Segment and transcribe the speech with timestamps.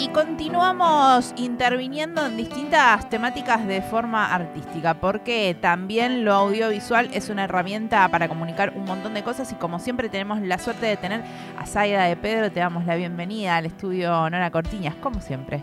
[0.00, 7.44] Y continuamos interviniendo en distintas temáticas de forma artística, porque también lo audiovisual es una
[7.44, 11.22] herramienta para comunicar un montón de cosas y como siempre tenemos la suerte de tener
[11.58, 15.60] a Zaida de Pedro, te damos la bienvenida al estudio Nora Cortiñas, como siempre.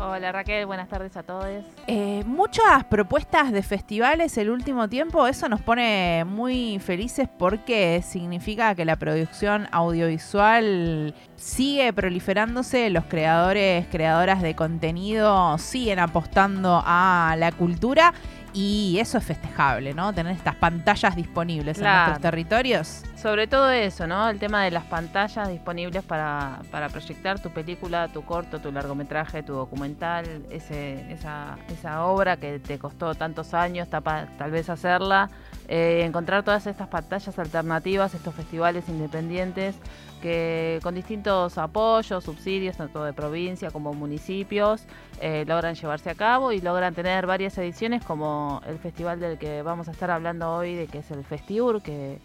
[0.00, 1.64] Hola Raquel, buenas tardes a todos.
[1.88, 8.76] Eh, muchas propuestas de festivales el último tiempo, eso nos pone muy felices porque significa
[8.76, 17.50] que la producción audiovisual sigue proliferándose, los creadores, creadoras de contenido siguen apostando a la
[17.50, 18.14] cultura
[18.52, 20.12] y eso es festejable, ¿no?
[20.12, 23.02] Tener estas pantallas disponibles en nuestros territorios.
[23.20, 24.30] Sobre todo eso, ¿no?
[24.30, 29.42] El tema de las pantallas disponibles para, para proyectar tu película, tu corto, tu largometraje,
[29.42, 35.30] tu documental, ese, esa, esa obra que te costó tantos años tal vez hacerla.
[35.66, 39.76] Eh, encontrar todas estas pantallas alternativas, estos festivales independientes
[40.22, 44.84] que con distintos apoyos, subsidios, tanto de provincia como municipios,
[45.20, 49.62] eh, logran llevarse a cabo y logran tener varias ediciones como el festival del que
[49.62, 52.18] vamos a estar hablando hoy, de que es el Festiur, que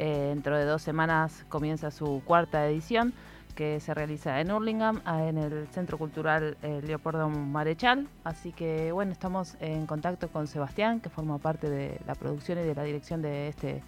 [0.00, 3.12] eh, dentro de dos semanas comienza su cuarta edición
[3.54, 8.08] que se realiza en Hurlingham, en el Centro Cultural eh, Leopoldo Marechal.
[8.24, 12.62] Así que bueno, estamos en contacto con Sebastián, que forma parte de la producción y
[12.62, 13.82] de la dirección de este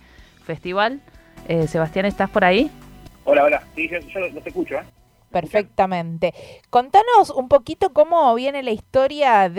[0.44, 1.00] festival.
[1.48, 2.70] Eh, Sebastián, ¿estás por ahí?
[3.24, 3.62] Hola, hola.
[3.74, 5.02] Sí, yo, yo te escucho, ¿eh?
[5.33, 6.34] Perfectamente.
[6.70, 9.55] Contanos un poquito cómo viene la historia del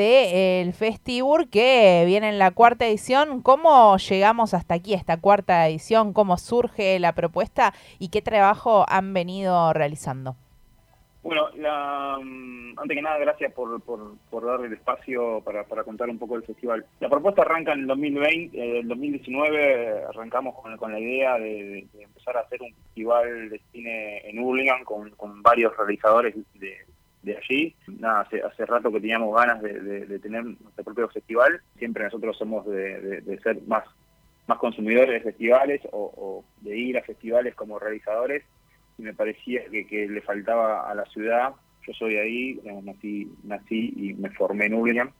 [0.67, 6.13] de, Festibur, que viene en la cuarta edición, cómo llegamos hasta aquí, esta cuarta edición,
[6.13, 10.35] cómo surge la propuesta y qué trabajo han venido realizando.
[11.23, 15.85] Bueno, la, mm, antes que nada, gracias por, por, por darle el espacio para, para,
[15.85, 16.85] contar un poco del festival.
[16.99, 22.35] La propuesta arranca en el 2020, en el 2019 arrancamos con, la idea de, empezar
[22.35, 26.77] a hacer un festival de cine en Hurlingham con, con varios realizadores de,
[27.21, 27.73] de allí.
[27.87, 31.61] Nada, hace, hace rato que teníamos ganas de, tener nuestro propio festival.
[31.77, 33.85] Siempre nosotros somos de, ser más,
[34.47, 38.43] más consumidores de festivales o de ir a festivales como realizadores
[38.97, 41.53] me parecía que, le faltaba a la ciudad.
[41.85, 45.11] Yo soy ahí, nací, nací y me formé en Hurlingham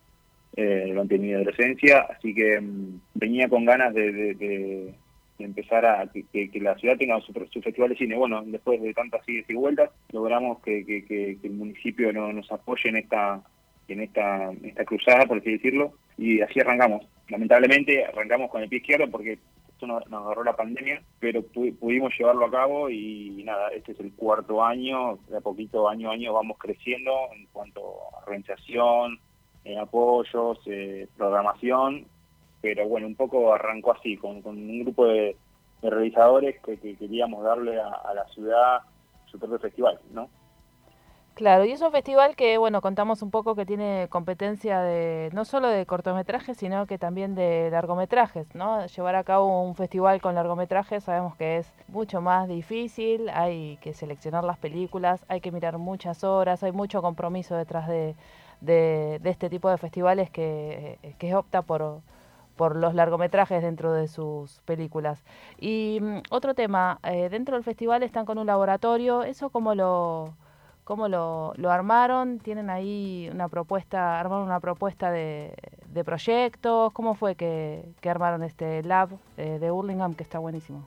[0.55, 4.93] eh, durante mi adolescencia, así que mm, venía con ganas de,
[5.39, 8.15] empezar a que, la ciudad tenga su, festival de cine.
[8.15, 12.97] Bueno, después de tantas idas y vueltas, logramos que, el municipio no, nos apoye en
[12.97, 13.41] esta
[13.89, 17.05] en esta, esta cruzada, por así decirlo, y así arrancamos.
[17.29, 19.39] Lamentablemente arrancamos con el pie izquierdo porque
[19.87, 24.63] nos, agarró la pandemia, pero pudimos llevarlo a cabo y, nada, este es el cuarto
[24.63, 29.19] año, de a poquito año a año vamos creciendo en cuanto a organización,
[29.65, 32.05] eh, apoyos, eh, programación,
[32.61, 35.35] pero bueno, un poco arrancó así, con, un grupo de,
[35.81, 38.83] realizadores que, queríamos darle a la ciudad
[39.25, 40.29] su propio festival, ¿no?
[41.35, 45.45] Claro, y es un festival que, bueno, contamos un poco que tiene competencia de no
[45.45, 48.85] solo de cortometrajes, sino que también de largometrajes, ¿no?
[48.85, 53.93] Llevar a cabo un festival con largometrajes sabemos que es mucho más difícil, hay que
[53.95, 58.15] seleccionar las películas, hay que mirar muchas horas, hay mucho compromiso detrás de,
[58.61, 62.01] de, este tipo de festivales que, que opta por,
[62.55, 65.23] por los largometrajes dentro de sus películas.
[65.59, 70.35] Y mm, otro tema, eh, dentro del festival están con un laboratorio, ¿eso cómo lo
[70.83, 75.53] cómo lo, lo armaron, tienen ahí una propuesta, armaron una propuesta de,
[75.87, 80.85] de proyectos, ¿cómo fue que, que armaron este lab eh, de Hurlingham que está buenísimo?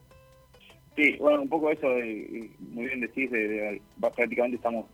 [0.97, 4.87] Sí, bueno, un poco eso, muy bien decís, de, prácticamente estamos,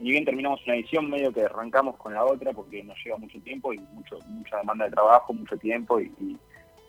[0.00, 3.40] ni bien terminamos una edición, medio que arrancamos con la otra porque nos lleva mucho
[3.40, 6.36] tiempo y mucho mucha demanda de trabajo, mucho tiempo y,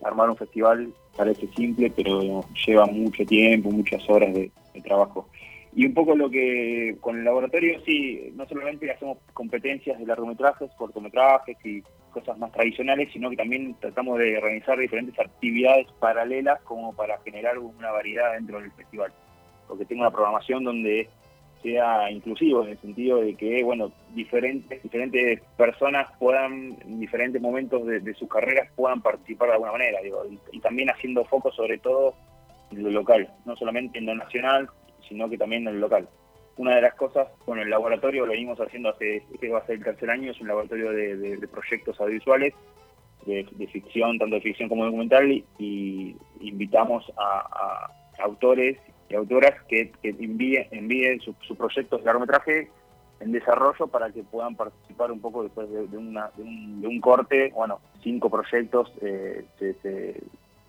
[0.03, 4.51] armar un festival parece simple, pero lleva mucho tiempo, muchas horas de
[4.83, 5.27] trabajo.
[5.77, 10.71] Y un poco lo que con el laboratorio, sí, no solamente hacemos competencias de largometrajes,
[10.75, 16.95] cortometrajes y cosas más tradicionales, sino que también tratamos de organizar diferentes actividades paralelas como
[16.95, 19.13] para generar una variedad dentro del festival.
[19.67, 21.09] Porque tengo una programación donde
[21.61, 27.85] sea inclusivo en el sentido de que, bueno, diferentes, diferentes personas puedan, en diferentes momentos
[27.85, 31.77] de, sus carreras, puedan participar de alguna manera, digo, y, y también haciendo foco sobre
[31.77, 32.15] todo
[32.71, 34.67] en lo local, no solamente en lo nacional,
[35.07, 36.07] sino que también en el local.
[36.57, 39.75] Una de las cosas, bueno, el laboratorio lo venimos haciendo hace, este va a ser
[39.75, 42.53] el tercer año, es un laboratorio de, proyectos audiovisuales,
[43.25, 48.77] de, ficción, tanto de ficción como documental, y invitamos a, autores
[49.09, 52.69] y autoras que, envíen, envíen sus proyectos de largometraje
[53.19, 57.51] en desarrollo para que puedan participar un poco después de, un, corte.
[57.55, 59.45] Bueno, cinco proyectos eh,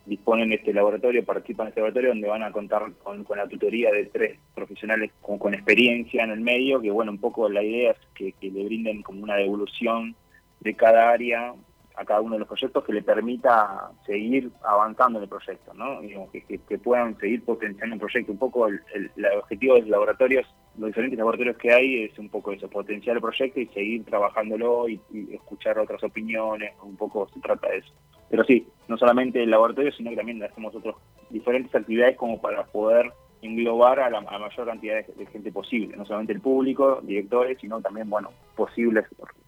[0.08, 3.92] disponen de este laboratorio, participan en este laboratorio donde van a contar con, la tutoría
[3.92, 7.92] de tres profesionales con, con, experiencia en el medio, que bueno, un poco la idea
[7.92, 10.16] es que, le brinden como una devolución
[10.60, 11.54] de cada área
[11.94, 16.00] a cada uno de los proyectos que le permita seguir avanzando en el proyecto, ¿no?
[16.30, 18.30] que, puedan seguir potenciando el proyecto.
[18.30, 20.46] Un poco el, objetivo de los laboratorios,
[20.78, 24.88] los diferentes laboratorios que hay, es un poco eso, potenciar el proyecto y seguir trabajándolo
[24.88, 25.00] y,
[25.32, 27.92] escuchar otras opiniones, un poco se trata de eso.
[28.30, 30.94] Pero sí, no solamente el laboratorio, sino que también hacemos otras
[31.30, 36.32] diferentes actividades como para poder englobar a la mayor cantidad de, gente posible, no solamente
[36.32, 39.06] el público, directores, sino también, bueno, posibles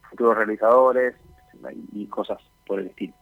[0.08, 1.16] futuros realizadores,
[1.92, 3.12] y cosas por el estilo.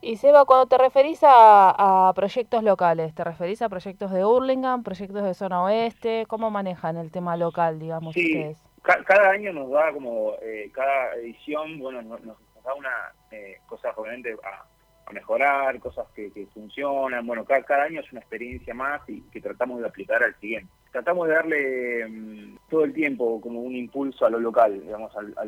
[0.00, 5.24] Y Seba, cuando te referís a, proyectos locales, ¿te referís a proyectos de Hurlingham, proyectos
[5.24, 6.26] de zona oeste?
[6.28, 8.60] ¿Cómo manejan el tema local, digamos, ustedes?
[8.82, 14.64] cada año nos da como, eh, cada edición, bueno, nos, da una eh, cosa a,
[15.12, 19.80] mejorar, cosas que, funcionan, bueno, cada, cada, año es una experiencia más y que tratamos
[19.80, 24.30] de aplicar al siguiente tratamos de darle mm, todo el tiempo como un impulso a
[24.30, 25.44] lo local, digamos, a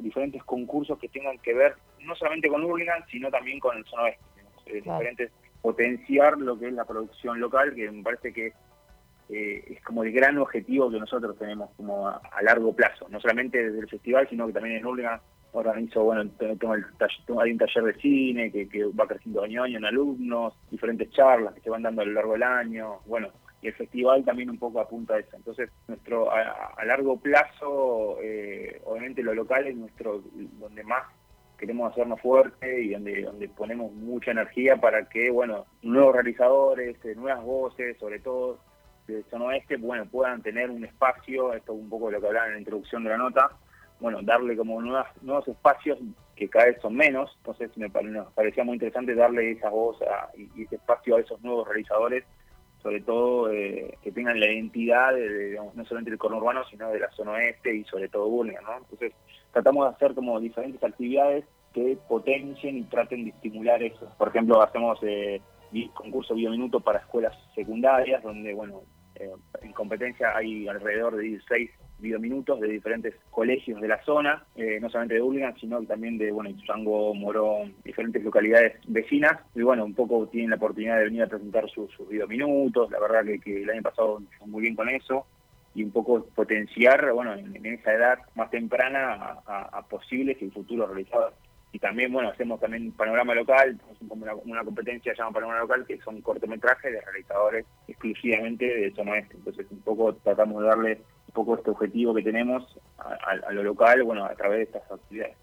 [0.00, 4.04] diferentes concursos que tengan que ver no solamente con Hurlingham, sino también con el zona
[4.04, 4.22] oeste,
[4.66, 8.52] eh, diferentes, potenciar lo que es la producción local, que me parece que
[9.30, 13.64] eh, es como el gran objetivo que nosotros tenemos como a, largo plazo, no solamente
[13.64, 15.18] desde el festival, sino que también en Hurlingham
[15.54, 16.84] organizo, bueno, tengo el
[17.40, 21.10] hay un taller de cine que, que va creciendo año a año en alumnos, diferentes
[21.10, 23.28] charlas que se van dando a lo largo del año, bueno,
[23.62, 25.36] y el festival también un poco apunta a eso.
[25.36, 30.22] Entonces, nuestro a, largo plazo, eh, obviamente lo local es nuestro
[30.58, 31.04] donde más
[31.56, 37.14] queremos hacernos fuerte y donde donde ponemos mucha energía para que, bueno, nuevos realizadores, eh,
[37.14, 38.58] nuevas voces, sobre todo
[39.06, 42.46] de zona oeste, bueno, puedan tener un espacio, esto es un poco lo que hablaba
[42.48, 43.50] en la introducción de la nota,
[44.00, 45.98] bueno, darle como nuevas, nuevos espacios
[46.36, 49.98] que cada vez son menos, entonces me, parecía muy interesante darle esa voz
[50.36, 52.24] y ese espacio a esos nuevos realizadores
[52.84, 57.10] sobre todo eh, que tengan la identidad de, no solamente del conurbano, sino de la
[57.12, 58.76] zona oeste y sobre todo Burlingame, ¿no?
[58.76, 59.14] Entonces
[59.54, 64.12] tratamos de hacer como diferentes actividades que potencien y traten de estimular eso.
[64.18, 65.40] Por ejemplo, hacemos eh,
[65.94, 68.82] concurso biominuto para escuelas secundarias, donde, bueno,
[69.14, 69.30] eh,
[69.62, 74.88] en competencia hay alrededor de 16 videominutos de diferentes colegios de la zona, eh, no
[74.88, 79.40] solamente de Burlingame, sino también de, bueno, Ituzaingó, Morón, diferentes localidades vecinas.
[79.54, 82.90] Y bueno, un poco tienen la oportunidad de venir a presentar sus, sus videominutos.
[82.90, 85.26] La verdad que, el año pasado fue muy bien con eso
[85.74, 91.36] y un poco potenciar, bueno, en, esa edad más temprana a, posibles y futuros realizadores
[91.74, 96.20] y también, bueno, hacemos también panorama local, tenemos una, competencia llamada panorama local, que son
[96.20, 99.38] cortometrajes de realizadores exclusivamente de zona este.
[99.38, 101.00] Entonces, un poco tratamos de darle
[101.34, 105.36] poco este objetivo que tenemos a, lo local, bueno, a través de estas actividades.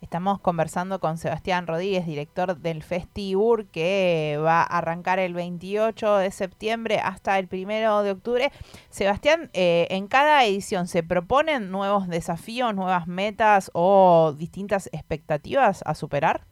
[0.00, 6.30] Estamos conversando con Sebastián Rodríguez, director del FestiUR, que va a arrancar el 28 de
[6.30, 8.50] septiembre hasta el 1 de octubre.
[8.90, 15.94] Sebastián, eh, en cada edición se proponen nuevos desafíos, nuevas metas o distintas expectativas a
[15.94, 16.42] superar.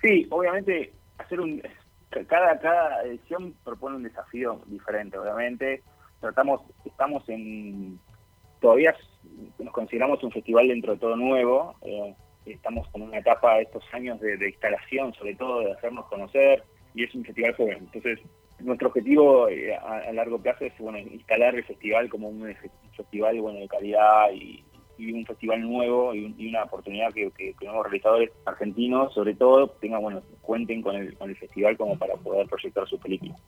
[0.00, 1.62] Sí, obviamente hacer un
[2.28, 5.82] cada cada edición propone un desafío diferente, obviamente.
[6.20, 7.98] Tratamos estamos en
[8.60, 8.94] todavía
[9.58, 11.74] nos consideramos un festival dentro de todo nuevo.
[11.82, 12.14] Eh,
[12.46, 16.62] estamos con una etapa de estos años de, instalación, sobre todo de hacernos conocer,
[16.94, 17.78] y es un festival joven.
[17.80, 18.18] Entonces,
[18.60, 22.54] nuestro objetivo eh, a, largo plazo es bueno instalar el festival como un,
[22.96, 24.64] festival bueno de calidad y,
[24.98, 30.22] un festival nuevo y, una oportunidad que, que, que, realizadores argentinos, sobre todo, tengan bueno
[30.42, 33.40] cuenten con el, con el festival como para poder proyectar sus películas.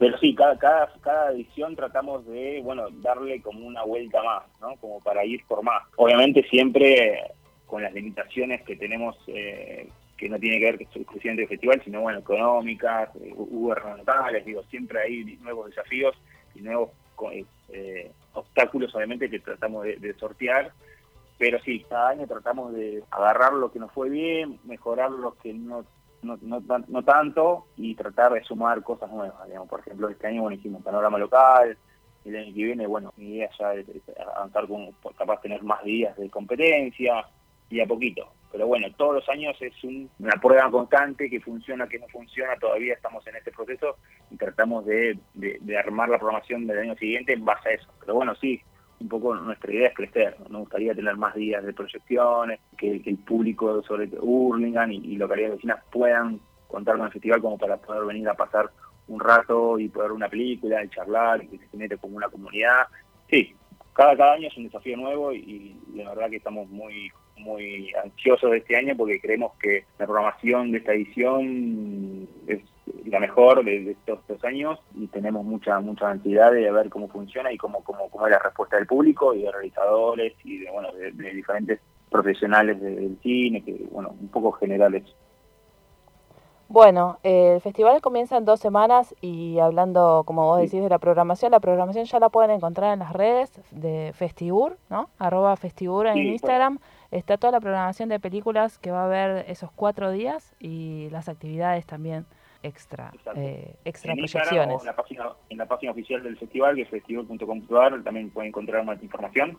[0.00, 4.74] Pero sí, cada, cada, cada edición tratamos de, bueno, darle como una vuelta más, ¿no?
[4.76, 5.82] Como para ir por más.
[5.96, 7.20] Obviamente siempre
[7.66, 12.00] con las limitaciones que tenemos, eh, que no tiene que ver exclusivamente el festival, sino,
[12.00, 16.16] bueno, económicas, eh, gubernamentales, digo, siempre hay nuevos desafíos
[16.54, 16.92] y nuevos
[17.68, 20.72] eh, obstáculos, obviamente, que tratamos de, de sortear
[21.40, 25.54] pero sí, cada año tratamos de agarrar lo que nos fue bien, mejorar lo que
[25.54, 25.86] no
[26.22, 29.68] no, no, no, tanto y tratar de sumar cosas nuevas, digamos.
[29.68, 31.76] Por ejemplo, este año, bueno, hicimos panorama local,
[32.24, 33.86] el año que viene, bueno, mi idea ya es,
[34.36, 37.24] avanzar con, capaz tener más días de competencia
[37.68, 38.28] y a poquito.
[38.52, 39.72] Pero bueno, todos los años es
[40.18, 43.96] una prueba constante que funciona, que no funciona, todavía estamos en este proceso
[44.30, 45.18] y tratamos de
[45.78, 47.88] armar la programación del año siguiente en base a eso.
[48.00, 48.60] Pero bueno, sí,
[49.00, 50.36] un poco nuestra idea es crecer.
[50.50, 55.56] Nos gustaría tener más días de proyecciones, que, el público sobre Hurlingham y, y, localidades
[55.56, 58.70] vecinas puedan contar con el festival como para poder venir a pasar
[59.08, 62.86] un rato y poder una película, y charlar, y que se mete como una comunidad.
[63.28, 63.54] Sí,
[63.92, 68.50] cada, cada año es un desafío nuevo y, la verdad que estamos muy muy ansiosos
[68.50, 72.60] de este año porque creemos que la programación de esta edición es
[73.06, 77.50] la mejor de, estos dos años y tenemos mucha mucha ansiedad de ver cómo funciona
[77.50, 78.59] y cómo, cómo, cómo es la respuesta
[78.90, 81.78] público y de realizadores y de, bueno, de, diferentes
[82.10, 85.04] profesionales del cine, que bueno, un poco generales.
[86.68, 91.52] Bueno, el festival comienza en dos semanas y hablando, como vos decís, de la programación,
[91.52, 95.08] la programación ya la pueden encontrar en las redes de Festibur, ¿no?
[95.18, 96.78] Arroba Festibur en Instagram.
[97.10, 101.28] Está toda la programación de películas que va a haber esos cuatro días y las
[101.28, 102.26] actividades también
[102.62, 104.80] extra, eh, extra proyecciones.
[104.80, 108.84] en, la página, en la página oficial del festival, que es festival.com.ar, también pueden encontrar
[108.84, 109.58] más información.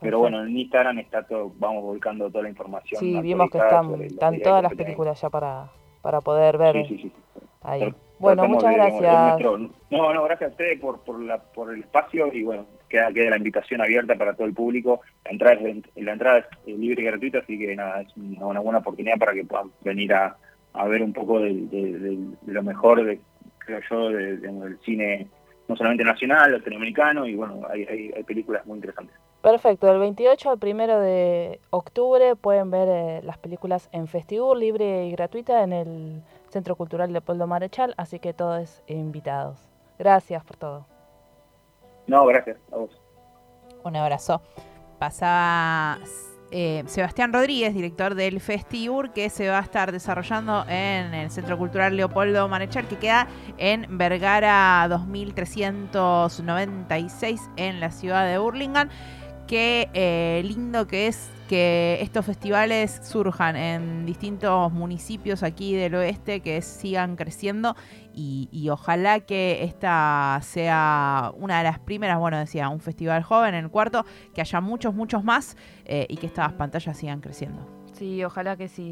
[0.00, 2.98] Pero bueno, en Instagram está todo, vamos volcando toda la información.
[2.98, 5.70] Sí, vimos que están, están todas las películas ya para,
[6.02, 6.84] para poder ver
[7.62, 7.94] ahí.
[8.18, 9.40] bueno, muchas gracias.
[9.90, 13.30] no, no, gracias a ustedes por, por, la, por el espacio y bueno, queda, queda
[13.30, 15.02] la invitación abierta para todo el público.
[15.24, 18.80] La entrada es, la entrada es libre y gratuita, así que nada, es una buena
[18.80, 20.36] oportunidad para que puedan venir a,
[20.74, 23.20] a ver un poco de, lo mejor, de,
[23.58, 25.28] creo yo, del cine
[25.68, 29.14] no solamente nacional, latinoamericano, y bueno, hay, hay, películas muy interesantes.
[29.42, 35.06] Perfecto, del 28 al 1 de octubre pueden ver eh, las películas en Festibur, libre
[35.06, 39.58] y gratuita, en el Centro Cultural Leopoldo Marechal, así que todos invitados.
[39.98, 40.86] Gracias por todo.
[42.06, 43.00] No, gracias a vos.
[43.84, 44.40] Un abrazo.
[44.98, 45.98] Pasaba
[46.52, 51.56] eh, Sebastián Rodríguez, director del Festibur, que se va a estar desarrollando en el Centro
[51.56, 58.90] Cultural Leopoldo Manechal, que queda en Vergara 2396 en la ciudad de Burlingame.
[59.46, 66.40] Qué eh, lindo que es que estos festivales surjan en distintos municipios aquí del oeste,
[66.40, 67.76] que sigan creciendo
[68.14, 73.64] y, ojalá que esta sea una de las primeras, bueno, decía, un festival joven en
[73.64, 77.66] el cuarto, que haya muchos, muchos más eh, y que estas pantallas sigan creciendo.
[77.92, 78.90] Sí, ojalá que sí.